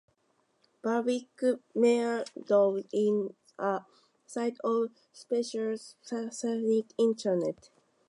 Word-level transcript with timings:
Bulwick 0.81 1.43
Meadows 1.75 2.85
is 2.91 3.29
a 3.59 3.85
Site 4.25 4.57
of 4.63 4.89
Special 5.13 5.75
Scientific 5.77 6.87
Interest. 6.97 7.69